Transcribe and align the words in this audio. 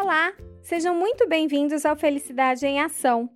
Olá, 0.00 0.32
sejam 0.62 0.94
muito 0.94 1.28
bem-vindos 1.28 1.84
ao 1.84 1.96
Felicidade 1.96 2.64
em 2.64 2.80
Ação, 2.80 3.28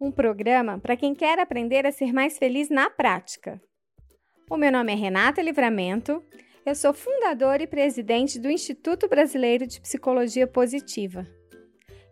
um 0.00 0.10
programa 0.10 0.78
para 0.78 0.96
quem 0.96 1.14
quer 1.14 1.38
aprender 1.38 1.86
a 1.86 1.92
ser 1.92 2.14
mais 2.14 2.38
feliz 2.38 2.70
na 2.70 2.88
prática. 2.88 3.60
O 4.50 4.56
meu 4.56 4.72
nome 4.72 4.90
é 4.90 4.94
Renata 4.94 5.42
Livramento, 5.42 6.24
eu 6.64 6.74
sou 6.74 6.94
fundadora 6.94 7.62
e 7.62 7.66
presidente 7.66 8.38
do 8.38 8.50
Instituto 8.50 9.06
Brasileiro 9.06 9.66
de 9.66 9.82
Psicologia 9.82 10.46
Positiva. 10.46 11.26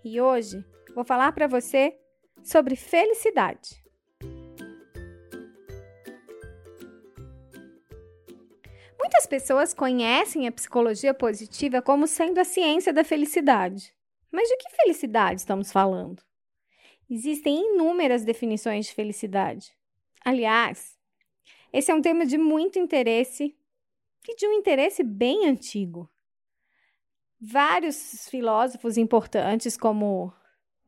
E 0.04 0.20
hoje 0.20 0.62
vou 0.94 1.02
falar 1.02 1.32
para 1.32 1.46
você 1.46 1.96
sobre 2.44 2.76
felicidade. 2.76 3.82
Muitas 9.20 9.42
pessoas 9.42 9.74
conhecem 9.74 10.48
a 10.48 10.52
psicologia 10.52 11.12
positiva 11.12 11.82
como 11.82 12.06
sendo 12.06 12.38
a 12.38 12.44
ciência 12.44 12.90
da 12.90 13.04
felicidade. 13.04 13.92
Mas 14.32 14.48
de 14.48 14.56
que 14.56 14.70
felicidade 14.70 15.40
estamos 15.40 15.70
falando? 15.70 16.22
Existem 17.10 17.74
inúmeras 17.74 18.24
definições 18.24 18.86
de 18.86 18.94
felicidade. 18.94 19.72
Aliás, 20.24 20.98
esse 21.70 21.90
é 21.90 21.94
um 21.94 22.00
tema 22.00 22.24
de 22.24 22.38
muito 22.38 22.78
interesse 22.78 23.54
e 24.26 24.36
de 24.36 24.46
um 24.46 24.52
interesse 24.54 25.02
bem 25.02 25.46
antigo. 25.46 26.08
Vários 27.38 28.26
filósofos 28.30 28.96
importantes, 28.96 29.76
como 29.76 30.32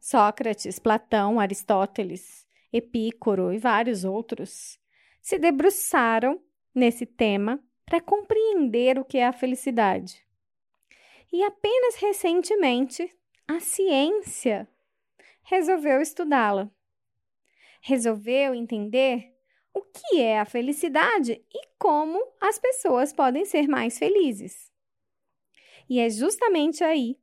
Sócrates, 0.00 0.78
Platão, 0.78 1.38
Aristóteles, 1.38 2.46
Epícoro 2.72 3.52
e 3.52 3.58
vários 3.58 4.04
outros, 4.04 4.78
se 5.20 5.38
debruçaram 5.38 6.40
nesse 6.74 7.04
tema 7.04 7.62
para 7.84 8.00
compreender 8.00 8.98
o 8.98 9.04
que 9.04 9.18
é 9.18 9.26
a 9.26 9.32
felicidade. 9.32 10.24
E 11.32 11.42
apenas 11.42 11.96
recentemente 11.96 13.10
a 13.48 13.60
ciência 13.60 14.68
resolveu 15.42 16.00
estudá-la. 16.00 16.70
Resolveu 17.80 18.54
entender 18.54 19.32
o 19.74 19.82
que 19.82 20.20
é 20.20 20.38
a 20.38 20.44
felicidade 20.44 21.44
e 21.52 21.68
como 21.78 22.22
as 22.40 22.58
pessoas 22.58 23.12
podem 23.12 23.44
ser 23.44 23.66
mais 23.66 23.98
felizes. 23.98 24.70
E 25.88 25.98
é 25.98 26.08
justamente 26.08 26.84
aí 26.84 27.18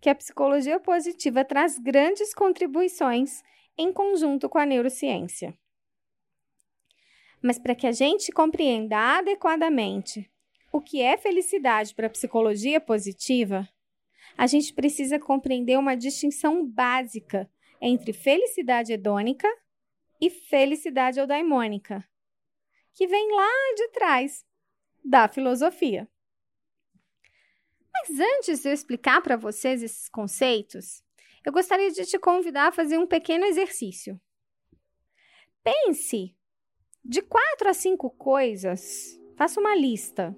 que 0.00 0.08
a 0.08 0.14
psicologia 0.14 0.80
positiva 0.80 1.44
traz 1.44 1.78
grandes 1.78 2.34
contribuições 2.34 3.42
em 3.78 3.92
conjunto 3.92 4.48
com 4.48 4.58
a 4.58 4.66
neurociência. 4.66 5.56
Mas 7.42 7.58
para 7.58 7.74
que 7.74 7.86
a 7.86 7.92
gente 7.92 8.30
compreenda 8.30 9.18
adequadamente 9.18 10.30
o 10.72 10.80
que 10.80 11.02
é 11.02 11.16
felicidade 11.16 11.94
para 11.94 12.06
a 12.06 12.10
psicologia 12.10 12.80
positiva, 12.80 13.68
a 14.38 14.46
gente 14.46 14.72
precisa 14.72 15.18
compreender 15.18 15.78
uma 15.78 15.96
distinção 15.96 16.64
básica 16.66 17.50
entre 17.80 18.12
felicidade 18.12 18.92
hedônica 18.92 19.48
e 20.20 20.30
felicidade 20.30 21.18
eudaimônica, 21.18 22.08
que 22.94 23.06
vem 23.06 23.34
lá 23.34 23.74
de 23.76 23.88
trás 23.88 24.46
da 25.04 25.26
filosofia. 25.26 26.08
Mas 27.92 28.20
antes 28.20 28.62
de 28.62 28.68
eu 28.68 28.72
explicar 28.72 29.20
para 29.20 29.36
vocês 29.36 29.82
esses 29.82 30.08
conceitos, 30.08 31.02
eu 31.44 31.52
gostaria 31.52 31.90
de 31.90 32.06
te 32.06 32.18
convidar 32.18 32.68
a 32.68 32.72
fazer 32.72 32.98
um 32.98 33.06
pequeno 33.06 33.44
exercício. 33.44 34.18
Pense 35.62 36.36
de 37.04 37.20
quatro 37.20 37.68
a 37.68 37.74
cinco 37.74 38.10
coisas, 38.10 39.20
faça 39.36 39.60
uma 39.60 39.74
lista 39.74 40.36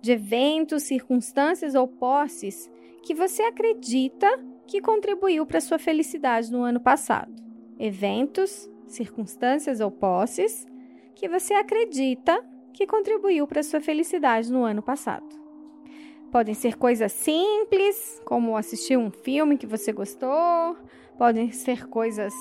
de 0.00 0.12
eventos, 0.12 0.84
circunstâncias 0.84 1.74
ou 1.74 1.88
posses 1.88 2.70
que 3.02 3.12
você 3.12 3.42
acredita 3.42 4.26
que 4.66 4.80
contribuiu 4.80 5.44
para 5.44 5.60
sua 5.60 5.78
felicidade 5.78 6.52
no 6.52 6.62
ano 6.62 6.80
passado. 6.80 7.34
Eventos, 7.78 8.70
circunstâncias 8.86 9.80
ou 9.80 9.90
posses 9.90 10.64
que 11.14 11.28
você 11.28 11.54
acredita 11.54 12.40
que 12.72 12.86
contribuiu 12.86 13.46
para 13.46 13.62
sua 13.62 13.80
felicidade 13.80 14.52
no 14.52 14.62
ano 14.62 14.82
passado. 14.82 15.26
Podem 16.30 16.54
ser 16.54 16.76
coisas 16.76 17.10
simples, 17.12 18.20
como 18.24 18.56
assistir 18.56 18.96
um 18.96 19.10
filme 19.10 19.56
que 19.56 19.66
você 19.66 19.92
gostou, 19.92 20.76
podem 21.18 21.50
ser 21.50 21.88
coisas 21.88 22.34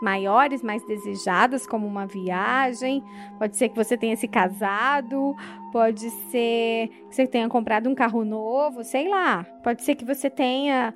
maiores, 0.00 0.62
mais 0.62 0.84
desejadas, 0.84 1.66
como 1.66 1.86
uma 1.86 2.06
viagem. 2.06 3.02
Pode 3.38 3.56
ser 3.56 3.68
que 3.68 3.76
você 3.76 3.96
tenha 3.96 4.16
se 4.16 4.28
casado, 4.28 5.34
pode 5.72 6.10
ser 6.30 6.88
que 7.08 7.14
você 7.14 7.26
tenha 7.26 7.48
comprado 7.48 7.88
um 7.88 7.94
carro 7.94 8.24
novo, 8.24 8.84
sei 8.84 9.08
lá. 9.08 9.44
Pode 9.62 9.82
ser 9.82 9.94
que 9.94 10.04
você 10.04 10.28
tenha 10.28 10.94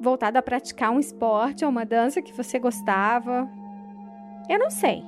voltado 0.00 0.38
a 0.38 0.42
praticar 0.42 0.90
um 0.90 0.98
esporte 0.98 1.64
ou 1.64 1.70
uma 1.70 1.84
dança 1.84 2.22
que 2.22 2.32
você 2.32 2.58
gostava. 2.58 3.48
Eu 4.48 4.58
não 4.58 4.70
sei. 4.70 5.04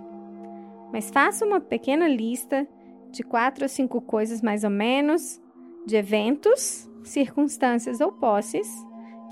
Mas 0.92 1.10
faça 1.10 1.46
uma 1.46 1.60
pequena 1.60 2.06
lista 2.06 2.68
de 3.10 3.22
quatro 3.22 3.64
ou 3.64 3.68
cinco 3.68 4.00
coisas 4.00 4.42
mais 4.42 4.64
ou 4.64 4.70
menos, 4.70 5.40
de 5.86 5.96
eventos, 5.96 6.88
circunstâncias 7.02 8.00
ou 8.00 8.12
posses 8.12 8.68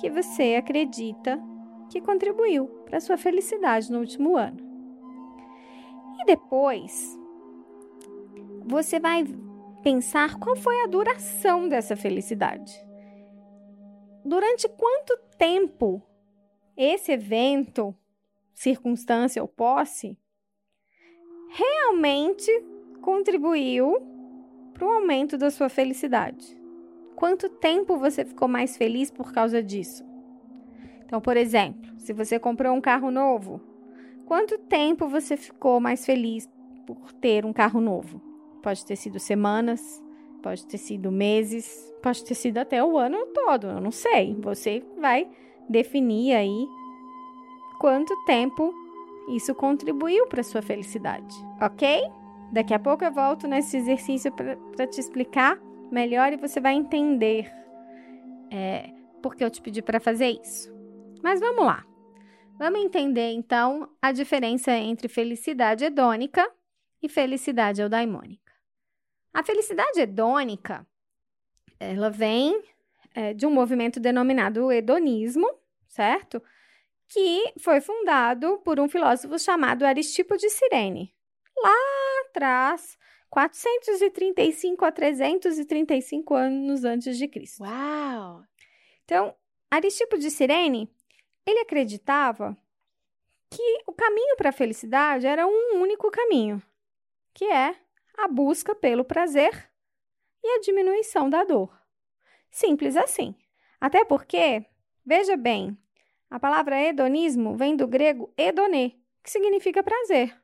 que 0.01 0.11
você 0.11 0.57
acredita 0.57 1.41
que 1.91 2.01
contribuiu 2.01 2.69
para 2.87 3.01
sua 3.01 3.17
felicidade 3.17 3.91
no 3.93 3.99
último 3.99 4.37
ano. 4.37 4.59
E 6.21 6.25
depois, 6.25 7.19
você 8.65 9.01
vai 9.01 9.25
pensar 9.83 10.39
qual 10.39 10.55
foi 10.55 10.83
a 10.85 10.87
duração 10.87 11.69
dessa 11.69 11.97
felicidade. 11.97 12.73
Durante 14.25 14.69
quanto 14.69 15.19
tempo 15.37 16.01
esse 16.77 17.13
evento, 17.13 17.95
circunstância 18.55 19.43
ou 19.43 19.49
posse 19.49 20.17
realmente 21.49 22.51
contribuiu 23.01 24.01
para 24.73 24.87
o 24.87 24.91
aumento 24.91 25.37
da 25.37 25.51
sua 25.51 25.69
felicidade? 25.69 26.57
Quanto 27.17 27.49
tempo 27.49 27.99
você 27.99 28.25
ficou 28.25 28.47
mais 28.47 28.77
feliz 28.77 29.11
por 29.11 29.33
causa 29.33 29.63
disso? 29.63 30.10
Então, 31.11 31.21
por 31.21 31.37
exemplo, 31.37 31.91
se 31.99 32.13
você 32.13 32.39
comprou 32.39 32.73
um 32.73 32.81
carro 32.81 33.11
novo, 33.11 33.61
quanto 34.27 34.57
tempo 34.57 35.09
você 35.09 35.37
ficou 35.37 35.81
mais 35.81 36.07
feliz 36.07 36.49
por 36.87 37.13
ter 37.15 37.45
um 37.45 37.53
carro 37.53 37.81
novo? 37.81 38.23
Pode 38.63 38.87
ter 38.87 38.95
sido 38.95 39.19
semanas, 39.19 40.01
pode 40.41 40.65
ter 40.69 40.79
sido 40.79 41.11
meses, 41.11 41.93
pode 42.01 42.25
ter 42.25 42.37
sido 42.37 42.59
até 42.59 42.85
o 42.85 42.97
ano 42.97 43.27
todo, 43.35 43.67
eu 43.67 43.81
não 43.81 43.91
sei. 43.91 44.37
Você 44.39 44.85
vai 45.01 45.29
definir 45.69 46.33
aí 46.33 46.69
quanto 47.81 48.15
tempo 48.25 48.73
isso 49.31 49.53
contribuiu 49.53 50.29
para 50.29 50.45
sua 50.45 50.63
felicidade, 50.63 51.35
ok? 51.61 52.05
Daqui 52.53 52.73
a 52.73 52.79
pouco 52.79 53.05
eu 53.05 53.11
volto 53.11 53.49
nesse 53.49 53.79
exercício 53.79 54.31
para 54.31 54.87
te 54.87 55.01
explicar 55.01 55.59
melhor 55.91 56.33
e 56.33 56.37
você 56.37 56.61
vai 56.61 56.75
entender 56.75 57.53
é, 58.49 58.91
porque 59.21 59.43
eu 59.43 59.51
te 59.51 59.61
pedi 59.61 59.83
para 59.83 59.99
fazer 59.99 60.39
isso. 60.41 60.79
Mas 61.23 61.41
vamos 61.41 61.65
lá. 61.65 61.85
Vamos 62.59 62.81
entender 62.81 63.33
então 63.33 63.91
a 64.03 64.13
diferença 64.13 64.73
entre 64.73 65.09
felicidade 65.09 65.85
hedônica 65.85 66.47
e 67.03 67.09
felicidade 67.09 67.81
eudaimônica. 67.81 68.53
A 69.33 69.43
felicidade 69.43 70.01
hedônica, 70.01 70.87
ela 71.79 72.11
vem 72.11 72.63
é, 73.15 73.33
de 73.33 73.47
um 73.47 73.51
movimento 73.51 73.99
denominado 73.99 74.71
hedonismo, 74.71 75.49
certo? 75.89 76.43
Que 77.09 77.53
foi 77.59 77.81
fundado 77.81 78.59
por 78.59 78.79
um 78.79 78.89
filósofo 78.89 79.39
chamado 79.39 79.85
Aristipo 79.85 80.37
de 80.37 80.51
Cirene, 80.51 81.15
lá 81.57 81.75
atrás, 82.29 82.99
435 83.31 84.85
a 84.85 84.93
335 84.93 86.35
anos 86.35 86.85
antes 86.85 87.17
de 87.17 87.27
Cristo. 87.29 87.63
Uau! 87.63 88.43
Então, 89.05 89.35
Aristipo 89.71 90.19
de 90.19 90.31
Cirene 90.31 90.93
ele 91.51 91.61
acreditava 91.61 92.57
que 93.51 93.83
o 93.87 93.93
caminho 93.93 94.37
para 94.37 94.51
a 94.51 94.53
felicidade 94.53 95.27
era 95.27 95.47
um 95.47 95.81
único 95.81 96.11
caminho, 96.11 96.63
que 97.35 97.45
é 97.45 97.75
a 98.17 98.29
busca 98.29 98.75
pelo 98.75 99.05
prazer 99.05 99.71
e 100.43 100.49
a 100.57 100.61
diminuição 100.61 101.29
da 101.29 101.45
dor. 101.45 101.77
Simples 102.51 102.97
assim. 102.97 103.35
Até 103.81 104.05
porque, 104.05 104.65
veja 105.05 105.37
bem, 105.37 105.77
a 106.29 106.39
palavra 106.39 106.81
hedonismo 106.81 107.57
vem 107.57 107.75
do 107.77 107.89
grego 107.89 108.33
hedonê, 108.37 108.97
que 109.23 109.31
significa 109.31 109.83
prazer. 109.83 110.37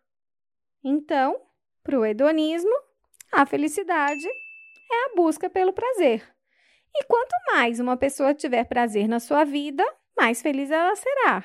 Então, 0.83 1.41
para 1.83 1.99
o 1.99 2.05
hedonismo, 2.05 2.75
a 3.31 3.45
felicidade 3.47 4.27
é 4.27 5.05
a 5.07 5.15
busca 5.15 5.51
pelo 5.51 5.73
prazer. 5.73 6.23
E 6.95 7.05
quanto 7.05 7.33
mais 7.53 7.79
uma 7.79 7.97
pessoa 7.97 8.35
tiver 8.35 8.65
prazer 8.65 9.07
na 9.07 9.21
sua 9.21 9.45
vida, 9.45 9.85
mais 10.17 10.43
feliz 10.43 10.71
ela 10.71 10.95
será. 10.97 11.45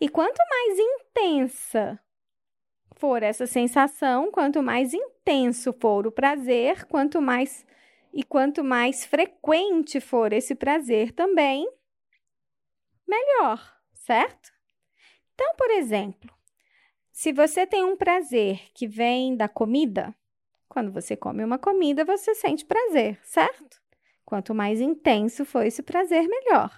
E 0.00 0.08
quanto 0.08 0.38
mais 0.50 0.78
intensa 0.78 2.00
for 2.96 3.22
essa 3.22 3.46
sensação, 3.46 4.30
quanto 4.30 4.62
mais 4.62 4.94
intenso 4.94 5.72
for 5.72 6.06
o 6.06 6.12
prazer, 6.12 6.84
quanto 6.86 7.20
mais 7.20 7.64
E 8.16 8.22
quanto 8.22 8.62
mais 8.62 9.04
frequente 9.04 10.00
for 10.00 10.32
esse 10.32 10.54
prazer 10.54 11.12
também, 11.12 11.68
melhor, 13.06 13.60
certo? 13.94 14.52
Então, 15.34 15.54
por 15.56 15.70
exemplo, 15.70 16.30
se 17.12 17.32
você 17.32 17.66
tem 17.66 17.84
um 17.84 17.96
prazer 17.96 18.70
que 18.74 18.86
vem 18.86 19.36
da 19.36 19.48
comida, 19.48 20.14
quando 20.68 20.92
você 20.92 21.16
come 21.16 21.44
uma 21.44 21.58
comida, 21.58 22.04
você 22.04 22.34
sente 22.34 22.64
prazer, 22.64 23.18
certo? 23.24 23.82
Quanto 24.24 24.54
mais 24.54 24.80
intenso 24.80 25.44
for 25.44 25.64
esse 25.66 25.82
prazer, 25.82 26.28
melhor. 26.28 26.70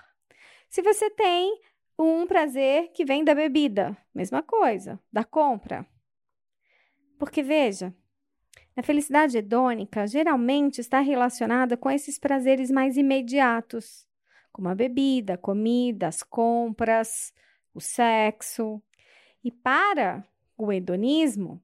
Se 0.69 0.83
você 0.83 1.11
tem 1.11 1.61
um 1.99 2.27
prazer 2.27 2.93
que 2.93 3.05
vem 3.05 3.25
da 3.25 3.35
bebida, 3.35 3.97
mesma 4.15 4.43
coisa, 4.43 5.01
da 5.13 5.25
compra. 5.25 5.87
Porque 7.19 7.43
veja, 7.43 7.95
a 8.77 8.83
felicidade 8.83 9.39
hedônica 9.39 10.07
geralmente 10.07 10.81
está 10.81 11.01
relacionada 11.01 11.77
com 11.77 11.91
esses 11.91 12.19
prazeres 12.19 12.71
mais 12.71 12.97
imediatos, 12.99 14.07
como 14.53 14.69
a 14.69 14.75
bebida, 14.75 15.35
a 15.35 15.39
comida, 15.39 16.09
as 16.09 16.23
compras, 16.23 17.33
o 17.73 17.81
sexo. 17.81 18.83
E 19.43 19.51
para 19.51 20.27
o 20.59 20.71
hedonismo, 20.71 21.63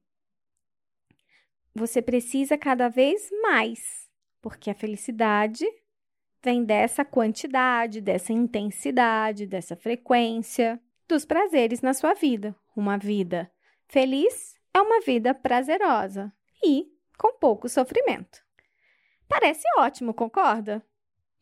você 1.75 2.01
precisa 2.01 2.57
cada 2.57 2.89
vez 2.89 3.29
mais, 3.41 4.09
porque 4.41 4.69
a 4.71 4.75
felicidade 4.75 5.65
vem 6.43 6.65
dessa 6.65 7.05
quantidade, 7.05 8.01
dessa 8.01 8.33
intensidade, 8.33 9.47
dessa 9.47 9.75
frequência 9.75 10.79
dos 11.07 11.25
prazeres 11.25 11.81
na 11.81 11.93
sua 11.93 12.13
vida. 12.13 12.53
Uma 12.75 12.97
vida 12.97 13.49
feliz 13.87 14.55
é 14.73 14.81
uma 14.81 14.99
vida 14.99 15.33
prazerosa 15.33 16.33
e 16.63 16.91
com 17.17 17.37
pouco 17.39 17.69
sofrimento. 17.69 18.43
Parece 19.27 19.63
ótimo, 19.77 20.13
concorda? 20.13 20.85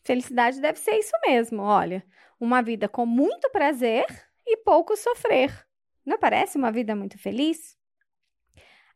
Felicidade 0.03 0.61
deve 0.61 0.79
ser 0.79 0.97
isso 0.97 1.13
mesmo, 1.25 1.61
olha, 1.61 2.05
uma 2.39 2.61
vida 2.61 2.87
com 2.87 3.05
muito 3.05 3.49
prazer 3.49 4.05
e 4.45 4.57
pouco 4.57 4.95
sofrer. 4.95 5.65
Não 6.05 6.17
parece 6.17 6.57
uma 6.57 6.71
vida 6.71 6.95
muito 6.95 7.17
feliz? 7.17 7.77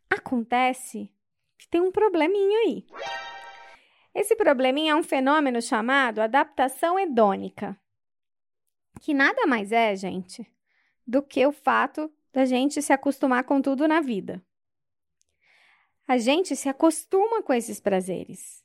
Acontece 0.10 1.12
que 1.58 1.68
tem 1.68 1.82
um 1.82 1.92
probleminha 1.92 2.60
aí. 2.60 2.86
Esse 4.16 4.34
probleminha 4.34 4.94
é 4.94 4.96
um 4.96 5.04
fenômeno 5.04 5.62
chamado 5.62 6.22
adaptação 6.22 6.98
hedônica, 6.98 7.78
que 9.02 9.14
nada 9.14 9.46
mais 9.46 9.74
é, 9.74 9.94
gente, 9.94 10.50
do 11.06 11.22
que 11.22 11.46
o 11.46 11.52
fato 11.52 12.10
da 12.32 12.46
gente 12.46 12.82
se 12.82 12.94
acostumar 12.94 13.44
com 13.44 13.62
tudo 13.62 13.86
na 13.90 14.00
vida. 14.00 14.42
A 16.08 16.18
gente 16.18 16.56
se 16.56 16.70
acostuma 16.70 17.44
com 17.44 17.54
esses 17.54 17.82
prazeres. 17.82 18.64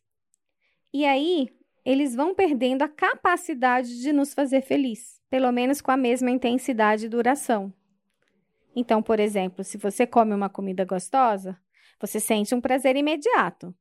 E 0.92 1.04
aí, 1.04 1.48
eles 1.84 2.14
vão 2.14 2.32
perdendo 2.32 2.82
a 2.82 2.88
capacidade 2.88 4.00
de 4.00 4.12
nos 4.12 4.32
fazer 4.32 4.60
feliz, 4.62 5.20
pelo 5.28 5.50
menos 5.50 5.80
com 5.80 5.90
a 5.90 5.96
mesma 5.96 6.30
intensidade 6.30 7.06
e 7.06 7.08
duração. 7.08 7.74
Então, 8.76 9.02
por 9.02 9.18
exemplo, 9.18 9.64
se 9.64 9.76
você 9.76 10.06
come 10.06 10.32
uma 10.32 10.48
comida 10.48 10.84
gostosa, 10.84 11.58
você 11.98 12.20
sente 12.20 12.54
um 12.54 12.60
prazer 12.60 12.94
imediato. 12.94 13.74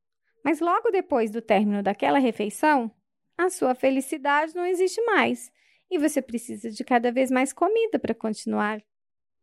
Mas 0.44 0.60
logo 0.60 0.92
depois 0.92 1.32
do 1.32 1.42
término 1.42 1.84
daquela 1.84 2.20
refeição, 2.20 2.92
a 3.38 3.50
sua 3.50 3.76
felicidade 3.76 4.56
não 4.56 4.66
existe 4.66 5.02
mais 5.04 5.52
e 5.90 5.98
você 5.98 6.22
precisa 6.22 6.70
de 6.70 6.84
cada 6.84 7.12
vez 7.12 7.32
mais 7.32 7.52
comida 7.52 7.98
para 7.98 8.14
continuar 8.14 8.82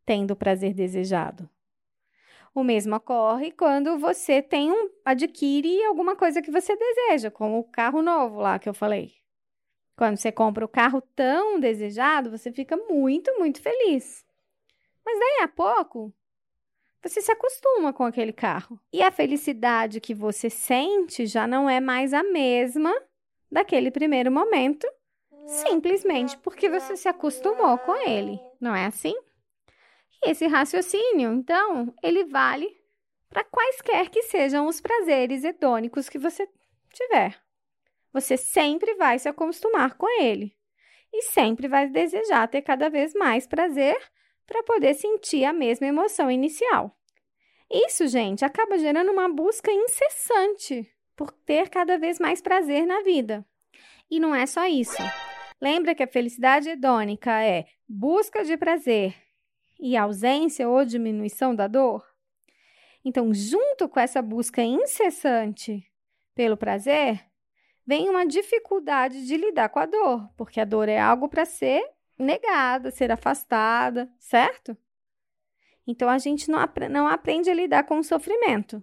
tendo 0.04 0.32
o 0.32 0.36
prazer 0.36 0.72
desejado. 0.72 1.48
O 2.54 2.64
mesmo 2.64 2.96
ocorre 2.96 3.50
quando 3.52 3.98
você 3.98 4.40
tem 4.40 4.72
um 4.72 4.90
adquire 5.04 5.84
alguma 5.84 6.16
coisa 6.16 6.40
que 6.40 6.50
você 6.50 6.74
deseja, 6.74 7.30
como 7.30 7.58
o 7.58 7.64
carro 7.64 8.00
novo 8.00 8.40
lá 8.40 8.58
que 8.58 8.68
eu 8.68 8.72
falei. 8.72 9.12
Quando 9.96 10.16
você 10.16 10.30
compra 10.30 10.64
o 10.64 10.68
carro 10.68 11.00
tão 11.14 11.58
desejado, 11.58 12.30
você 12.30 12.52
fica 12.52 12.76
muito, 12.76 13.30
muito 13.38 13.60
feliz. 13.60 14.24
Mas 15.04 15.18
daí 15.18 15.42
a 15.42 15.48
pouco, 15.48 16.12
você 17.08 17.20
se 17.20 17.30
acostuma 17.30 17.92
com 17.92 18.04
aquele 18.04 18.32
carro. 18.32 18.80
E 18.92 19.02
a 19.02 19.10
felicidade 19.10 20.00
que 20.00 20.14
você 20.14 20.50
sente 20.50 21.26
já 21.26 21.46
não 21.46 21.68
é 21.70 21.80
mais 21.80 22.12
a 22.12 22.22
mesma 22.22 22.94
daquele 23.50 23.90
primeiro 23.90 24.30
momento, 24.30 24.86
simplesmente 25.46 26.36
porque 26.38 26.68
você 26.68 26.96
se 26.96 27.08
acostumou 27.08 27.78
com 27.78 27.94
ele. 28.08 28.40
Não 28.60 28.74
é 28.74 28.86
assim? 28.86 29.14
E 30.22 30.30
esse 30.30 30.46
raciocínio, 30.46 31.32
então, 31.32 31.94
ele 32.02 32.24
vale 32.24 32.68
para 33.28 33.44
quaisquer 33.44 34.08
que 34.10 34.22
sejam 34.22 34.66
os 34.66 34.80
prazeres 34.80 35.44
hedônicos 35.44 36.08
que 36.08 36.18
você 36.18 36.48
tiver. 36.92 37.40
Você 38.12 38.36
sempre 38.36 38.94
vai 38.94 39.18
se 39.18 39.28
acostumar 39.28 39.94
com 39.94 40.08
ele 40.20 40.56
e 41.12 41.22
sempre 41.22 41.68
vai 41.68 41.88
desejar 41.88 42.48
ter 42.48 42.62
cada 42.62 42.88
vez 42.88 43.14
mais 43.14 43.46
prazer 43.46 43.96
para 44.46 44.62
poder 44.62 44.94
sentir 44.94 45.44
a 45.44 45.52
mesma 45.52 45.86
emoção 45.86 46.30
inicial. 46.30 46.96
Isso, 47.70 48.06
gente, 48.06 48.44
acaba 48.44 48.78
gerando 48.78 49.10
uma 49.10 49.28
busca 49.28 49.72
incessante 49.72 50.88
por 51.16 51.32
ter 51.32 51.68
cada 51.68 51.98
vez 51.98 52.20
mais 52.20 52.40
prazer 52.40 52.86
na 52.86 53.02
vida. 53.02 53.44
E 54.10 54.20
não 54.20 54.34
é 54.34 54.46
só 54.46 54.66
isso. 54.66 55.02
Lembra 55.60 55.94
que 55.94 56.02
a 56.02 56.06
felicidade 56.06 56.68
hedônica 56.68 57.42
é 57.42 57.66
busca 57.88 58.44
de 58.44 58.56
prazer 58.56 59.14
e 59.80 59.96
ausência 59.96 60.68
ou 60.68 60.84
diminuição 60.84 61.54
da 61.54 61.66
dor? 61.66 62.04
Então, 63.04 63.32
junto 63.32 63.88
com 63.88 63.98
essa 63.98 64.20
busca 64.20 64.62
incessante 64.62 65.84
pelo 66.34 66.56
prazer, 66.56 67.24
vem 67.86 68.08
uma 68.08 68.26
dificuldade 68.26 69.26
de 69.26 69.36
lidar 69.36 69.68
com 69.70 69.78
a 69.78 69.86
dor, 69.86 70.28
porque 70.36 70.60
a 70.60 70.64
dor 70.64 70.88
é 70.88 70.98
algo 70.98 71.28
para 71.28 71.44
ser 71.44 71.82
negada, 72.18 72.90
ser 72.90 73.10
afastada, 73.10 74.10
certo? 74.18 74.76
Então 75.86 76.08
a 76.08 76.18
gente 76.18 76.50
não, 76.50 76.58
ap 76.58 76.78
não 76.88 77.06
aprende 77.06 77.50
a 77.50 77.54
lidar 77.54 77.84
com 77.84 77.98
o 77.98 78.04
sofrimento, 78.04 78.82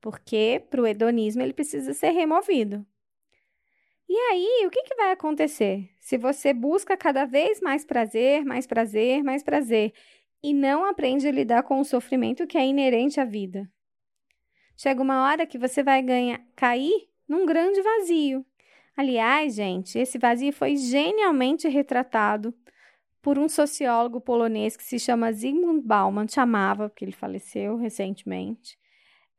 porque 0.00 0.62
para 0.68 0.82
o 0.82 0.86
hedonismo 0.86 1.42
ele 1.42 1.52
precisa 1.52 1.94
ser 1.94 2.10
removido. 2.10 2.86
E 4.06 4.16
aí, 4.16 4.66
o 4.66 4.70
que, 4.70 4.82
que 4.82 4.94
vai 4.94 5.12
acontecer? 5.12 5.88
Se 5.98 6.18
você 6.18 6.52
busca 6.52 6.96
cada 6.96 7.24
vez 7.24 7.60
mais 7.60 7.86
prazer, 7.86 8.44
mais 8.44 8.66
prazer, 8.66 9.24
mais 9.24 9.42
prazer, 9.42 9.94
e 10.42 10.52
não 10.52 10.84
aprende 10.84 11.26
a 11.26 11.32
lidar 11.32 11.62
com 11.62 11.80
o 11.80 11.84
sofrimento 11.84 12.46
que 12.46 12.58
é 12.58 12.66
inerente 12.66 13.18
à 13.18 13.24
vida. 13.24 13.66
Chega 14.76 15.00
uma 15.00 15.24
hora 15.24 15.46
que 15.46 15.56
você 15.56 15.82
vai 15.82 16.02
ganhar, 16.02 16.38
cair 16.54 17.08
num 17.26 17.46
grande 17.46 17.80
vazio. 17.80 18.44
Aliás, 18.96 19.56
gente, 19.56 19.98
esse 19.98 20.18
vazio 20.18 20.52
foi 20.52 20.76
genialmente 20.76 21.68
retratado 21.68 22.54
por 23.20 23.38
um 23.38 23.48
sociólogo 23.48 24.20
polonês 24.20 24.76
que 24.76 24.84
se 24.84 24.98
chama 24.98 25.32
Zygmunt 25.32 25.82
Bauman, 25.84 26.28
chamava, 26.28 26.88
porque 26.88 27.04
ele 27.04 27.12
faleceu 27.12 27.76
recentemente. 27.76 28.78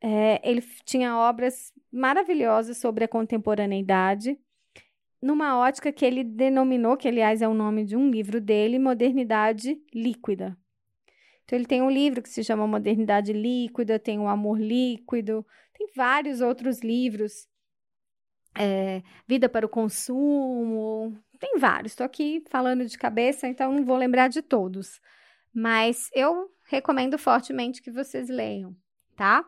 É, 0.00 0.40
ele 0.48 0.60
tinha 0.84 1.16
obras 1.16 1.72
maravilhosas 1.90 2.76
sobre 2.76 3.04
a 3.04 3.08
contemporaneidade, 3.08 4.38
numa 5.22 5.58
ótica 5.58 5.90
que 5.90 6.04
ele 6.04 6.22
denominou, 6.22 6.96
que 6.96 7.08
aliás 7.08 7.40
é 7.40 7.48
o 7.48 7.54
nome 7.54 7.84
de 7.84 7.96
um 7.96 8.10
livro 8.10 8.40
dele, 8.40 8.78
Modernidade 8.78 9.80
Líquida. 9.94 10.56
Então, 11.44 11.56
ele 11.56 11.66
tem 11.66 11.80
um 11.80 11.90
livro 11.90 12.20
que 12.20 12.28
se 12.28 12.44
chama 12.44 12.66
Modernidade 12.66 13.32
Líquida, 13.32 13.98
tem 13.98 14.18
o 14.18 14.28
Amor 14.28 14.60
Líquido, 14.60 15.46
tem 15.72 15.86
vários 15.94 16.40
outros 16.40 16.80
livros 16.80 17.48
é, 18.58 19.02
vida 19.26 19.48
para 19.48 19.66
o 19.66 19.68
consumo, 19.68 21.16
tem 21.38 21.58
vários. 21.58 21.92
Estou 21.92 22.04
aqui 22.04 22.42
falando 22.48 22.84
de 22.86 22.98
cabeça, 22.98 23.46
então 23.46 23.72
não 23.72 23.84
vou 23.84 23.96
lembrar 23.96 24.28
de 24.28 24.42
todos. 24.42 25.00
Mas 25.54 26.10
eu 26.14 26.50
recomendo 26.64 27.18
fortemente 27.18 27.82
que 27.82 27.90
vocês 27.90 28.28
leiam, 28.28 28.74
tá? 29.16 29.44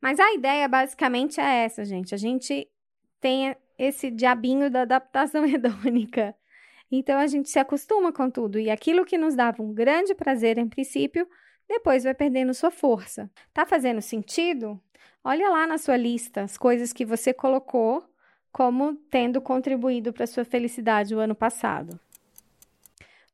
Mas 0.00 0.18
a 0.18 0.32
ideia 0.32 0.68
basicamente 0.68 1.40
é 1.40 1.64
essa, 1.64 1.84
gente. 1.84 2.14
A 2.14 2.18
gente 2.18 2.68
tem 3.20 3.54
esse 3.78 4.10
diabinho 4.10 4.70
da 4.70 4.82
adaptação 4.82 5.44
hedônica. 5.46 6.34
Então 6.90 7.18
a 7.18 7.26
gente 7.26 7.48
se 7.48 7.58
acostuma 7.58 8.12
com 8.12 8.28
tudo 8.30 8.58
e 8.58 8.70
aquilo 8.70 9.04
que 9.04 9.16
nos 9.16 9.36
dava 9.36 9.62
um 9.62 9.72
grande 9.72 10.14
prazer 10.14 10.58
em 10.58 10.68
princípio, 10.68 11.28
depois 11.68 12.02
vai 12.02 12.14
perdendo 12.14 12.52
sua 12.52 12.70
força. 12.70 13.30
Tá 13.52 13.64
fazendo 13.64 14.02
sentido? 14.02 14.80
Olha 15.22 15.48
lá 15.50 15.66
na 15.66 15.78
sua 15.78 15.96
lista 15.96 16.42
as 16.42 16.58
coisas 16.58 16.92
que 16.92 17.04
você 17.04 17.32
colocou 17.32 18.09
como 18.52 18.96
tendo 19.10 19.40
contribuído 19.40 20.12
para 20.12 20.26
sua 20.26 20.44
felicidade 20.44 21.14
o 21.14 21.20
ano 21.20 21.34
passado. 21.34 21.98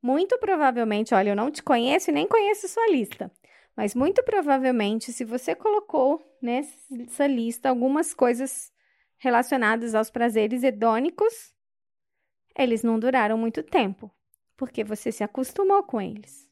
Muito 0.03 0.39
provavelmente, 0.39 1.15
olha, 1.15 1.31
eu 1.31 1.37
não 1.37 1.51
te 1.51 1.63
conheço 1.63 2.11
e 2.11 2.13
nem 2.13 2.29
conheço 2.29 2.69
sua 2.69 2.87
lista, 2.89 3.31
mas 3.77 3.95
muito 3.95 4.23
provavelmente, 4.23 5.13
se 5.13 5.25
você 5.25 5.55
colocou 5.55 6.25
nessa 6.41 7.27
lista 7.27 7.69
algumas 7.69 8.15
coisas 8.15 8.73
relacionadas 9.19 9.95
aos 9.95 10.11
prazeres 10.11 10.63
hedônicos, 10.63 11.55
eles 12.57 12.83
não 12.83 12.99
duraram 12.99 13.37
muito 13.37 13.63
tempo, 13.63 14.11
porque 14.57 14.85
você 14.85 15.11
se 15.11 15.25
acostumou 15.25 15.83
com 15.83 16.01
eles. 16.01 16.49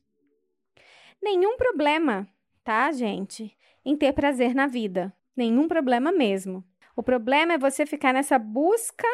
Nenhum 1.23 1.56
problema, 1.56 2.28
tá, 2.62 2.92
gente, 2.92 3.56
em 3.85 3.97
ter 3.97 4.12
prazer 4.12 4.54
na 4.54 4.66
vida. 4.66 5.14
Nenhum 5.37 5.66
problema 5.66 6.12
mesmo. 6.12 6.64
O 6.96 7.02
problema 7.02 7.54
é 7.54 7.58
você 7.58 7.84
ficar 7.84 8.12
nessa 8.12 8.38
busca 8.38 9.06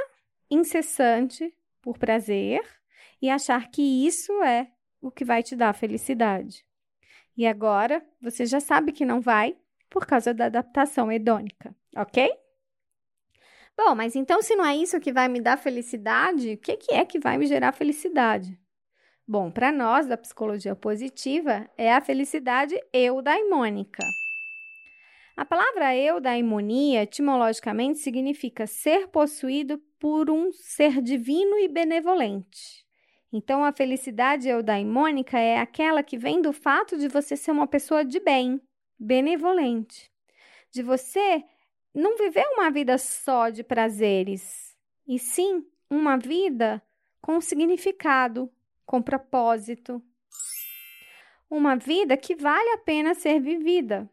incessante 0.51 1.55
por 1.81 1.97
prazer 1.97 2.61
e 3.23 3.31
achar 3.31 3.71
que 3.71 4.07
isso 4.07 4.33
é 4.43 4.71
o 5.01 5.11
que 5.11 5.25
vai 5.25 5.43
te 5.43 5.57
dar 5.57 5.73
felicidade. 5.75 6.65
E 7.37 7.47
agora 7.47 8.05
você 8.21 8.45
já 8.45 8.61
sabe 8.61 8.93
que 8.93 9.05
não 9.05 9.21
vai 9.21 9.57
por 9.89 10.07
causa 10.07 10.35
da 10.35 10.47
adaptação 10.47 11.11
hedônica, 11.11 11.75
ok? 11.97 12.31
Bom, 13.77 13.95
mas 13.95 14.15
então 14.15 14.43
se 14.43 14.55
não 14.55 14.65
é 14.65 14.77
isso 14.77 15.01
que 15.01 15.13
vai 15.13 15.27
me 15.27 15.41
dar 15.41 15.57
felicidade, 15.57 16.53
o 16.53 16.59
que, 16.59 16.77
que 16.77 16.93
é 16.93 17.05
que 17.05 17.19
vai 17.19 17.39
me 17.39 17.47
gerar 17.47 17.73
felicidade? 17.73 18.61
Bom, 19.27 19.51
para 19.51 19.73
nós 19.73 20.07
da 20.07 20.19
psicologia 20.19 20.75
positiva, 20.75 21.69
é 21.79 21.95
a 21.95 22.01
felicidade 22.01 22.79
eudaimônica. 22.93 24.03
A 25.41 25.45
palavra 25.47 25.97
eudaimonia, 25.97 27.05
etimologicamente, 27.05 27.99
significa 28.01 28.67
ser 28.67 29.09
possuído 29.09 29.79
por 29.99 30.29
um 30.29 30.53
ser 30.53 31.01
divino 31.01 31.59
e 31.59 31.67
benevolente. 31.67 32.85
Então, 33.33 33.65
a 33.65 33.73
felicidade 33.73 34.51
eudaimônica 34.51 35.39
é 35.39 35.57
aquela 35.57 36.03
que 36.03 36.19
vem 36.19 36.43
do 36.43 36.53
fato 36.53 36.99
de 36.99 37.09
você 37.09 37.39
ser 37.39 37.53
uma 37.53 37.67
pessoa 37.67 38.05
de 38.05 38.21
bem, 38.21 38.61
benevolente, 38.99 40.13
de 40.71 40.83
você 40.83 41.43
não 41.95 42.19
viver 42.19 42.45
uma 42.53 42.71
vida 42.71 42.99
só 42.99 43.49
de 43.49 43.65
prazeres, 43.65 44.77
e 45.09 45.19
sim 45.19 45.65
uma 45.89 46.19
vida 46.19 46.83
com 47.19 47.41
significado, 47.41 48.53
com 48.85 49.01
propósito. 49.01 50.03
Uma 51.49 51.77
vida 51.77 52.15
que 52.15 52.35
vale 52.35 52.73
a 52.73 52.79
pena 52.79 53.15
ser 53.15 53.41
vivida. 53.41 54.07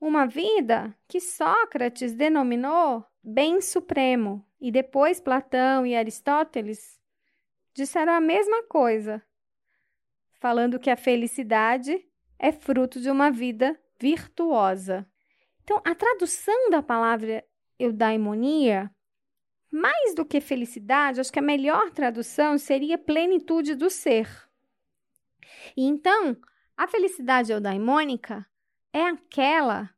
Uma 0.00 0.26
vida 0.26 0.94
que 1.08 1.20
Sócrates 1.20 2.12
denominou 2.12 3.04
bem 3.22 3.60
supremo, 3.60 4.44
e 4.60 4.70
depois 4.70 5.20
Platão 5.20 5.86
e 5.86 5.94
Aristóteles 5.94 7.00
disseram 7.72 8.12
a 8.12 8.20
mesma 8.20 8.62
coisa, 8.64 9.22
falando 10.40 10.78
que 10.78 10.90
a 10.90 10.96
felicidade 10.96 12.06
é 12.38 12.52
fruto 12.52 13.00
de 13.00 13.10
uma 13.10 13.30
vida 13.30 13.78
virtuosa. 13.98 15.06
Então, 15.62 15.80
a 15.84 15.94
tradução 15.94 16.70
da 16.70 16.82
palavra 16.82 17.44
eudaimonia, 17.78 18.90
mais 19.70 20.14
do 20.14 20.24
que 20.24 20.40
felicidade, 20.40 21.20
acho 21.20 21.32
que 21.32 21.38
a 21.38 21.42
melhor 21.42 21.90
tradução 21.90 22.58
seria 22.58 22.98
plenitude 22.98 23.74
do 23.74 23.88
ser. 23.88 24.28
E 25.76 25.84
então, 25.84 26.36
a 26.76 26.86
felicidade 26.86 27.52
eudaimônica 27.52 28.46
é 28.94 29.08
aquela 29.08 29.90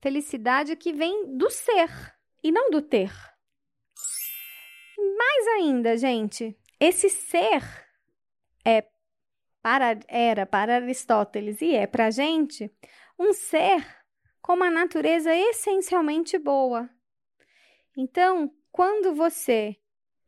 felicidade 0.00 0.76
que 0.76 0.92
vem 0.92 1.36
do 1.36 1.50
ser 1.50 1.90
e 2.40 2.52
não 2.52 2.70
do 2.70 2.80
ter. 2.80 3.12
Mais 4.96 5.46
ainda, 5.56 5.96
gente, 5.96 6.56
esse 6.78 7.10
ser 7.10 7.60
é 8.64 8.86
para, 9.60 9.98
era 10.06 10.46
para 10.46 10.76
Aristóteles 10.76 11.60
e 11.60 11.74
é 11.74 11.88
para 11.88 12.06
a 12.06 12.10
gente 12.10 12.72
um 13.18 13.32
ser 13.32 13.84
com 14.40 14.52
uma 14.54 14.70
natureza 14.70 15.34
essencialmente 15.34 16.38
boa. 16.38 16.88
Então, 17.96 18.54
quando 18.70 19.12
você 19.12 19.76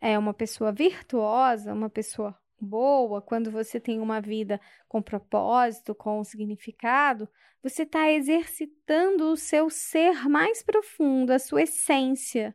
é 0.00 0.18
uma 0.18 0.34
pessoa 0.34 0.72
virtuosa, 0.72 1.72
uma 1.72 1.88
pessoa 1.88 2.36
boa, 2.60 3.20
quando 3.22 3.50
você 3.50 3.78
tem 3.78 4.00
uma 4.00 4.20
vida 4.20 4.60
com 4.88 5.02
propósito, 5.02 5.94
com 5.94 6.22
significado, 6.24 7.28
você 7.62 7.82
está 7.82 8.10
exercitando 8.10 9.32
o 9.32 9.36
seu 9.36 9.68
ser 9.68 10.28
mais 10.28 10.62
profundo, 10.62 11.32
a 11.32 11.38
sua 11.38 11.62
essência. 11.62 12.54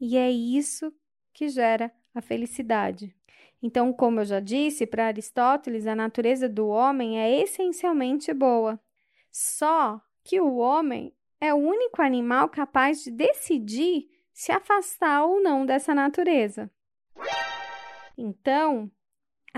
E 0.00 0.16
é 0.16 0.30
isso 0.30 0.92
que 1.32 1.48
gera 1.48 1.92
a 2.14 2.20
felicidade. 2.20 3.14
Então, 3.62 3.92
como 3.92 4.20
eu 4.20 4.24
já 4.24 4.40
disse, 4.40 4.86
para 4.86 5.06
Aristóteles, 5.06 5.86
a 5.86 5.94
natureza 5.94 6.48
do 6.48 6.68
homem 6.68 7.18
é 7.18 7.42
essencialmente 7.42 8.32
boa. 8.32 8.80
Só 9.30 10.00
que 10.22 10.40
o 10.40 10.56
homem 10.56 11.14
é 11.40 11.52
o 11.52 11.58
único 11.58 12.02
animal 12.02 12.48
capaz 12.48 13.04
de 13.04 13.10
decidir 13.10 14.08
se 14.32 14.52
afastar 14.52 15.24
ou 15.24 15.42
não 15.42 15.64
dessa 15.64 15.94
natureza. 15.94 16.70
Então, 18.16 18.90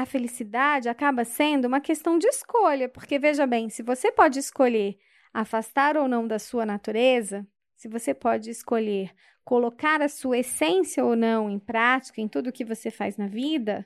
a 0.01 0.07
felicidade 0.07 0.89
acaba 0.89 1.25
sendo 1.25 1.65
uma 1.65 1.81
questão 1.81 2.21
de 2.21 2.29
escolha, 2.29 2.89
porque 2.89 3.19
veja 3.19 3.45
bem, 3.49 3.69
se 3.69 3.83
você 3.83 4.13
pode 4.13 4.39
escolher 4.39 4.97
afastar 5.35 5.97
ou 5.97 6.07
não 6.07 6.25
da 6.25 6.39
sua 6.39 6.65
natureza, 6.65 7.45
se 7.75 7.89
você 7.89 8.15
pode 8.15 8.49
escolher 8.49 9.13
colocar 9.45 10.01
a 10.01 10.09
sua 10.09 10.39
essência 10.39 11.05
ou 11.05 11.17
não 11.17 11.51
em 11.51 11.59
prática 11.59 12.21
em 12.21 12.29
tudo 12.29 12.53
que 12.53 12.65
você 12.65 12.93
faz 12.93 13.17
na 13.17 13.27
vida, 13.27 13.85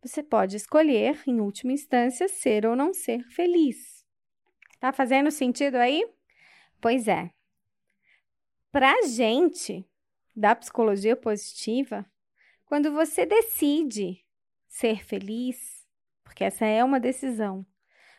você 0.00 0.22
pode 0.22 0.56
escolher, 0.56 1.20
em 1.26 1.40
última 1.40 1.72
instância, 1.72 2.28
ser 2.28 2.64
ou 2.64 2.76
não 2.76 2.94
ser 2.94 3.24
feliz. 3.24 4.06
Tá 4.78 4.92
fazendo 4.92 5.28
sentido 5.32 5.74
aí? 5.74 6.08
Pois 6.80 7.08
é. 7.08 7.32
Para 8.70 9.08
gente 9.08 9.84
da 10.36 10.54
psicologia 10.54 11.16
positiva, 11.16 12.06
quando 12.64 12.92
você 12.92 13.26
decide 13.26 14.22
ser 14.72 15.04
feliz, 15.04 15.86
porque 16.24 16.42
essa 16.42 16.64
é 16.64 16.82
uma 16.82 16.98
decisão, 16.98 17.64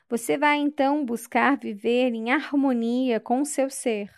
você 0.07 0.37
vai 0.37 0.57
então 0.57 1.03
buscar 1.03 1.57
viver 1.57 2.13
em 2.13 2.31
harmonia 2.31 3.19
com 3.19 3.41
o 3.41 3.45
seu 3.45 3.71
ser, 3.71 4.13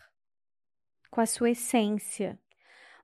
com 1.09 1.21
a 1.21 1.25
sua 1.25 1.51
essência. 1.51 2.37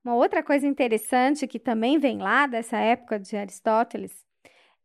Uma 0.04 0.16
outra 0.16 0.44
coisa 0.44 0.68
interessante 0.68 1.48
que 1.48 1.60
também 1.60 1.98
vem 1.98 2.18
lá 2.18 2.46
dessa 2.46 2.78
época 2.78 3.18
de 3.18 3.38
Aristóteles 3.38 4.26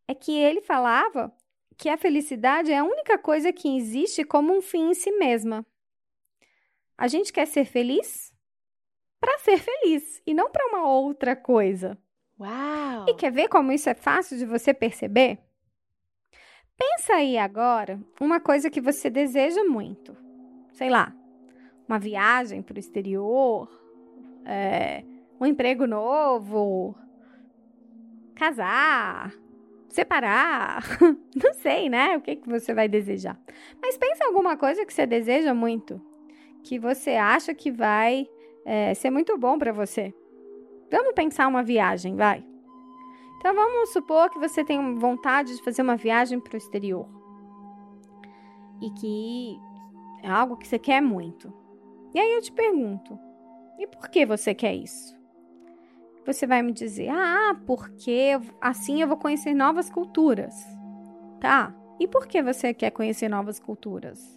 é 0.07 0.15
que 0.15 0.33
ele 0.39 0.61
falava 0.61 1.37
que 1.77 1.89
a 1.89 1.97
felicidade 1.97 2.71
é 2.71 2.79
a 2.79 2.85
única 2.85 3.19
coisa 3.19 3.53
que 3.53 3.77
existe 3.77 4.25
como 4.25 4.57
um 4.57 4.63
fim 4.63 4.91
em 4.91 4.95
si 4.95 5.11
mesma. 5.11 5.67
A 6.97 7.09
gente 7.09 7.33
quer 7.33 7.47
ser 7.47 7.65
feliz 7.65 8.33
para 9.19 9.39
ser 9.39 9.59
feliz 9.59 10.23
e 10.25 10.33
não 10.33 10.53
para 10.53 10.69
uma 10.69 10.89
outra 10.89 11.35
coisa. 11.35 11.99
Uau! 12.39 13.07
E 13.09 13.15
quer 13.15 13.33
ver 13.33 13.49
como 13.49 13.73
isso 13.73 13.89
é 13.89 13.95
fácil 13.95 14.37
de 14.37 14.45
você 14.45 14.75
perceber? 14.75 15.39
Pensa 16.77 17.15
aí 17.15 17.39
agora 17.39 17.99
uma 18.21 18.39
coisa 18.39 18.69
que 18.69 18.81
você 18.81 19.09
deseja 19.09 19.65
muito. 19.65 20.15
Sei 20.73 20.91
lá, 20.91 21.15
uma 21.89 21.99
viagem 21.99 22.61
para 22.63 22.77
o 22.77 22.79
exterior, 22.79 23.71
é, 24.45 25.03
um 25.41 25.47
emprego 25.47 25.87
novo, 25.87 26.95
casar, 28.35 29.33
separar, 29.89 30.83
não 31.35 31.55
sei, 31.55 31.89
né? 31.89 32.19
O 32.19 32.21
que, 32.21 32.37
que 32.37 32.49
você 32.49 32.75
vai 32.75 32.89
desejar. 32.89 33.41
Mas 33.81 33.97
pensa 33.97 34.25
em 34.25 34.27
alguma 34.27 34.57
coisa 34.59 34.85
que 34.85 34.93
você 34.93 35.07
deseja 35.07 35.55
muito, 35.55 35.99
que 36.63 36.79
você 36.79 37.13
acha 37.13 37.55
que 37.55 37.71
vai 37.71 38.27
é, 38.67 38.93
ser 38.93 39.11
muito 39.11 39.39
bom 39.39 39.59
para 39.59 39.73
você. 39.73 40.13
Vamos 40.91 41.15
pensar 41.15 41.47
uma 41.49 41.63
viagem, 41.63 42.17
vai. 42.17 42.45
Então 43.39 43.55
vamos 43.55 43.91
supor 43.91 44.31
que 44.31 44.39
você 44.39 44.65
tem 44.65 44.95
vontade 44.97 45.57
de 45.57 45.63
fazer 45.63 45.83
uma 45.83 45.97
viagem 45.97 46.41
para 46.41 46.55
o 46.55 46.57
exterior 46.57 47.07
e 48.81 48.91
que 48.91 49.61
é 50.23 50.29
algo 50.29 50.57
que 50.57 50.67
você 50.67 50.79
quer 50.79 51.01
muito. 51.01 51.53
E 52.15 52.19
aí 52.19 52.33
eu 52.33 52.43
te 52.43 52.53
pergunto: 52.53 53.19
e 53.79 53.87
por 53.87 54.09
que 54.09 54.25
você 54.25 54.55
quer 54.55 54.75
isso? 54.75 55.17
Você 56.25 56.47
vai 56.47 56.61
me 56.61 56.73
dizer, 56.73 57.09
ah, 57.09 57.57
porque 57.67 58.33
assim 58.61 59.01
eu 59.01 59.07
vou 59.07 59.17
conhecer 59.17 59.55
novas 59.55 59.89
culturas. 59.89 60.55
Tá? 61.41 61.73
E 62.01 62.09
por 62.09 62.27
que 62.27 62.43
você 62.43 62.75
quer 62.75 62.91
conhecer 62.91 63.29
novas 63.29 63.61
culturas? 63.61 64.37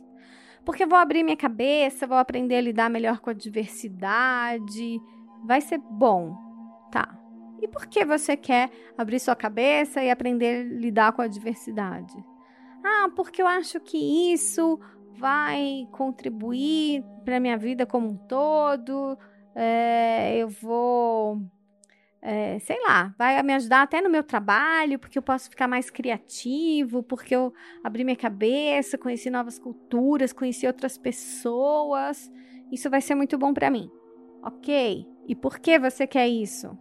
Porque 0.64 0.84
eu 0.84 0.88
vou 0.88 1.00
abrir 1.00 1.24
minha 1.24 1.38
cabeça, 1.38 2.06
vou 2.06 2.18
aprender 2.18 2.58
a 2.58 2.62
lidar 2.62 2.90
melhor 2.90 3.20
com 3.20 3.32
a 3.32 3.34
diversidade. 3.34 5.00
Vai 5.46 5.62
ser 5.62 5.78
bom. 5.78 6.38
Tá. 6.92 7.18
E 7.62 7.68
por 7.68 7.88
que 7.88 8.06
você 8.06 8.38
quer 8.38 8.70
abrir 8.98 9.20
sua 9.20 9.36
cabeça 9.36 10.02
e 10.04 10.10
aprender 10.10 10.62
a 10.62 10.80
lidar 10.80 11.12
com 11.12 11.22
a 11.22 11.28
diversidade? 11.28 12.16
Ah, 12.84 13.10
porque 13.16 13.42
eu 13.42 13.48
acho 13.48 13.80
que 13.80 14.32
isso 14.32 14.80
vai 15.14 15.88
contribuir 15.92 17.04
para 17.26 17.40
minha 17.40 17.58
vida 17.58 17.86
como 17.86 18.10
um 18.10 18.16
todo. 18.16 19.18
É, 19.54 20.38
eu 20.38 20.48
vou 20.48 21.42
é, 22.22 22.60
sei 22.60 22.78
lá, 22.84 23.14
vai 23.18 23.42
me 23.44 23.54
ajudar 23.54 23.84
até 23.84 24.02
no 24.02 24.10
meu 24.10 24.24
trabalho, 24.24 25.00
porque 25.00 25.18
eu 25.18 25.22
posso 25.22 25.50
ficar 25.50 25.68
mais 25.68 25.90
criativo, 25.90 27.02
porque 27.02 27.36
eu 27.36 27.54
abri 27.84 28.04
minha 28.04 28.16
cabeça, 28.16 28.98
conheci 28.98 29.30
novas 29.30 29.58
culturas, 29.58 30.34
conheci 30.34 30.68
outras 30.68 30.98
pessoas. 30.98 32.30
Isso 32.72 32.90
vai 32.90 33.02
ser 33.02 33.16
muito 33.16 33.38
bom 33.38 33.54
para 33.54 33.70
mim. 33.70 33.90
Ok? 34.44 35.06
E 35.30 35.36
por 35.36 35.60
que 35.60 35.78
você 35.78 36.08
quer 36.08 36.28
isso? 36.28 36.76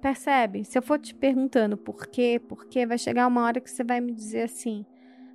Percebe? 0.00 0.64
Se 0.64 0.78
eu 0.78 0.82
for 0.82 1.00
te 1.00 1.12
perguntando 1.12 1.76
por 1.76 2.06
quê, 2.06 2.40
por 2.48 2.66
quê, 2.66 2.86
vai 2.86 2.96
chegar 2.96 3.26
uma 3.26 3.44
hora 3.44 3.60
que 3.60 3.68
você 3.68 3.82
vai 3.82 4.00
me 4.00 4.14
dizer 4.14 4.42
assim: 4.42 4.86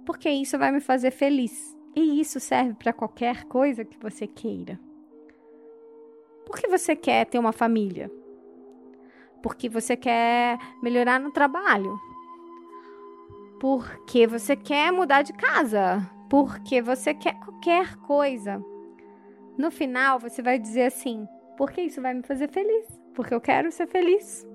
porque 0.06 0.30
isso 0.30 0.58
vai 0.58 0.72
me 0.72 0.80
fazer 0.80 1.12
feliz. 1.12 1.78
E 1.94 2.22
isso 2.22 2.40
serve 2.40 2.74
para 2.76 2.94
qualquer 2.94 3.44
coisa 3.44 3.84
que 3.84 4.00
você 4.00 4.26
queira. 4.26 4.80
Por 6.46 6.56
que 6.56 6.70
você 6.70 6.96
quer 6.96 7.26
ter 7.26 7.38
uma 7.38 7.52
família? 7.52 8.10
Porque 9.42 9.68
você 9.68 9.98
quer 9.98 10.58
melhorar 10.82 11.20
no 11.20 11.34
trabalho? 11.34 12.00
Porque 13.60 14.26
você 14.26 14.56
quer 14.56 14.90
mudar 14.90 15.22
de 15.22 15.34
casa? 15.34 16.10
Porque 16.30 16.82
você 16.82 17.14
quer 17.14 17.38
qualquer 17.42 17.98
coisa? 17.98 18.64
No 19.58 19.70
final, 19.70 20.18
você 20.18 20.42
vai 20.42 20.58
dizer 20.58 20.86
assim: 20.86 21.28
porque 21.58 21.82
isso 21.82 22.02
vai 22.02 22.14
me 22.14 22.24
fazer 22.24 22.50
feliz? 22.50 22.88
Porque 23.14 23.34
eu 23.34 23.42
quero 23.42 23.72
ser 23.72 23.88
feliz. 23.88 24.48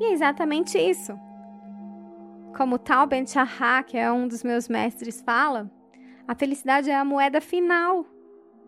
E 0.00 0.04
é 0.04 0.12
exatamente 0.12 0.78
isso. 0.78 1.18
Como 2.56 2.78
Tal 2.78 3.06
Ben 3.06 3.26
Shahar, 3.26 3.84
que 3.84 3.96
é 3.96 4.10
um 4.10 4.28
dos 4.28 4.42
meus 4.42 4.68
mestres, 4.68 5.20
fala, 5.20 5.70
a 6.26 6.34
felicidade 6.34 6.90
é 6.90 6.94
a 6.94 7.04
moeda 7.04 7.40
final. 7.40 8.06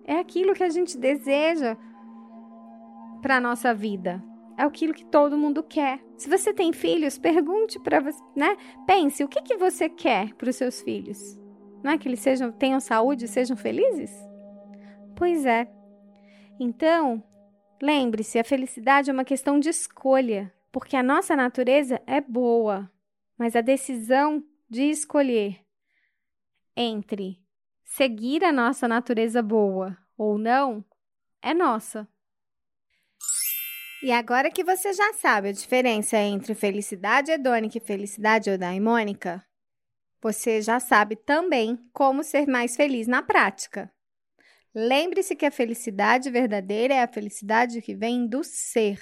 É 0.04 0.18
aquilo 0.18 0.54
que 0.54 0.62
a 0.62 0.68
gente 0.68 0.98
deseja 0.98 1.76
para 3.22 3.36
a 3.36 3.40
nossa 3.40 3.74
vida. 3.74 4.22
É 4.56 4.62
aquilo 4.62 4.94
que 4.94 5.04
todo 5.04 5.36
mundo 5.36 5.62
quer. 5.62 6.00
Se 6.16 6.30
você 6.30 6.52
tem 6.52 6.72
filhos, 6.72 7.18
pergunte 7.18 7.78
para 7.78 8.00
você, 8.00 8.22
né? 8.34 8.56
Pense, 8.86 9.22
o 9.22 9.28
que, 9.28 9.42
que 9.42 9.56
você 9.56 9.88
quer 9.88 10.32
para 10.34 10.48
os 10.48 10.56
seus 10.56 10.80
filhos? 10.80 11.38
Não 11.82 11.92
é 11.92 11.98
que 11.98 12.08
eles 12.08 12.20
sejam, 12.20 12.50
tenham 12.50 12.80
saúde 12.80 13.28
sejam 13.28 13.56
felizes? 13.56 14.10
Pois 15.14 15.44
é. 15.44 15.68
Então, 16.58 17.22
lembre-se, 17.80 18.38
a 18.38 18.44
felicidade 18.44 19.10
é 19.10 19.12
uma 19.12 19.24
questão 19.24 19.60
de 19.60 19.68
escolha, 19.68 20.52
porque 20.72 20.96
a 20.96 21.02
nossa 21.02 21.36
natureza 21.36 22.00
é 22.06 22.20
boa, 22.20 22.90
mas 23.36 23.54
a 23.54 23.60
decisão 23.60 24.42
de 24.68 24.84
escolher 24.84 25.60
entre 26.76 27.38
seguir 27.84 28.44
a 28.44 28.52
nossa 28.52 28.88
natureza 28.88 29.42
boa 29.42 29.96
ou 30.16 30.38
não 30.38 30.84
é 31.40 31.54
nossa. 31.54 32.08
E 34.02 34.12
agora 34.12 34.50
que 34.50 34.62
você 34.62 34.92
já 34.92 35.12
sabe 35.14 35.48
a 35.48 35.52
diferença 35.52 36.18
entre 36.18 36.54
felicidade 36.54 37.30
hedônica 37.30 37.78
e 37.78 37.80
felicidade 37.80 38.50
eudaimônica, 38.50 39.44
você 40.20 40.60
já 40.60 40.78
sabe 40.78 41.16
também 41.16 41.78
como 41.92 42.22
ser 42.22 42.46
mais 42.46 42.76
feliz 42.76 43.06
na 43.06 43.22
prática. 43.22 43.90
Lembre-se 44.78 45.34
que 45.34 45.46
a 45.46 45.50
felicidade 45.50 46.28
verdadeira 46.28 46.92
é 46.92 47.02
a 47.02 47.08
felicidade 47.08 47.80
que 47.80 47.94
vem 47.94 48.26
do 48.26 48.44
ser. 48.44 49.00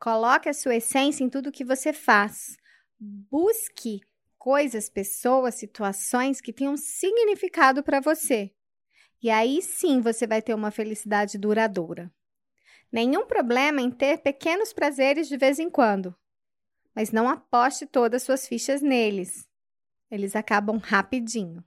Coloque 0.00 0.48
a 0.48 0.54
sua 0.54 0.76
essência 0.76 1.22
em 1.22 1.28
tudo 1.28 1.52
que 1.52 1.62
você 1.62 1.92
faz. 1.92 2.56
Busque 2.98 4.00
coisas, 4.38 4.88
pessoas, 4.88 5.56
situações 5.56 6.40
que 6.40 6.50
tenham 6.50 6.78
significado 6.78 7.82
para 7.82 8.00
você. 8.00 8.50
E 9.22 9.28
aí 9.28 9.60
sim 9.60 10.00
você 10.00 10.26
vai 10.26 10.40
ter 10.40 10.54
uma 10.54 10.70
felicidade 10.70 11.36
duradoura. 11.36 12.10
Nenhum 12.90 13.26
problema 13.26 13.82
em 13.82 13.90
ter 13.90 14.16
pequenos 14.22 14.72
prazeres 14.72 15.28
de 15.28 15.36
vez 15.36 15.58
em 15.58 15.68
quando, 15.68 16.16
mas 16.94 17.12
não 17.12 17.28
aposte 17.28 17.84
todas 17.84 18.22
suas 18.22 18.48
fichas 18.48 18.80
neles. 18.80 19.46
Eles 20.10 20.34
acabam 20.34 20.78
rapidinho. 20.78 21.62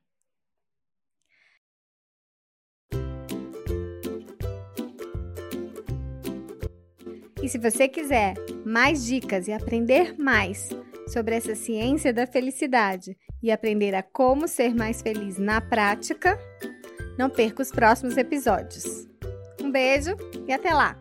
E 7.42 7.50
se 7.50 7.58
você 7.58 7.88
quiser 7.88 8.36
mais 8.66 9.06
dicas 9.06 9.48
e 9.48 9.52
aprender 9.52 10.16
mais 10.18 10.70
sobre 11.08 11.36
essa 11.36 11.56
ciência 11.56 12.14
da 12.14 12.28
felicidade 12.28 13.18
e 13.42 13.52
aprender 13.52 13.96
a 13.96 14.04
como 14.04 14.48
ser 14.48 14.76
mais 14.76 15.02
feliz 15.02 15.38
na 15.38 15.60
prática, 15.60 16.38
não 17.18 17.30
perca 17.30 17.62
os 17.62 17.72
próximos 17.72 18.16
episódios. 18.18 19.08
Um 19.62 19.72
beijo 19.72 20.16
e 20.48 20.54
até 20.54 20.74
lá! 20.74 20.96